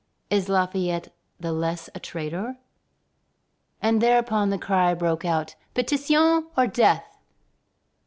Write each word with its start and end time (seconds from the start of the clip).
Is 0.31 0.49
Lafayette 0.49 1.13
the 1.39 1.51
less 1.51 1.87
a 1.93 1.99
traitor?" 1.99 2.57
And 3.83 4.01
thereupon 4.01 4.49
the 4.49 4.57
cry 4.57 4.95
broke 4.95 5.25
out: 5.25 5.53
"Pétion 5.75 6.45
or 6.57 6.65
death!" 6.65 7.19